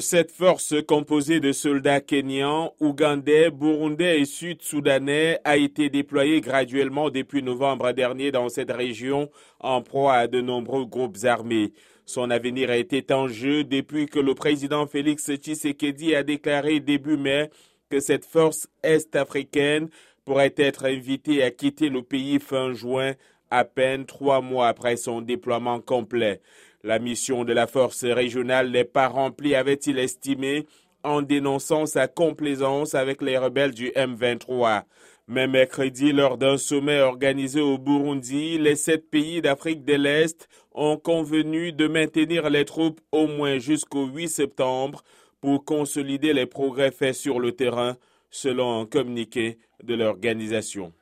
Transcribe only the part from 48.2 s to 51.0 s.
selon un communiqué de l'organisation.